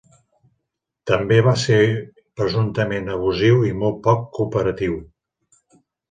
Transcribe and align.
També 1.09 1.35
va 1.47 1.51
ser 1.63 1.77
presumptament 2.41 3.11
abusiu 3.15 3.59
i 3.67 3.75
molt 3.83 3.99
poc 4.07 4.23
cooperatiu. 4.39 4.97